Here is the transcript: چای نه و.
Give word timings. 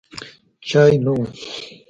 چای 0.67 0.97
نه 1.05 1.11
و. 1.19 1.19